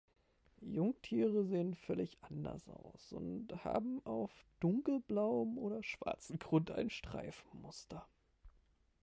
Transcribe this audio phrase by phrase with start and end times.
[0.63, 8.07] Jungtiere sehen völlig anders aus und haben auf dunkelblauem oder schwarzen Grund ein Streifenmuster.